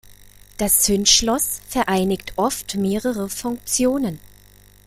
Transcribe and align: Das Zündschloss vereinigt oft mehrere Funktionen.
Das 0.57 0.79
Zündschloss 0.79 1.61
vereinigt 1.69 2.33
oft 2.35 2.73
mehrere 2.75 3.29
Funktionen. 3.29 4.19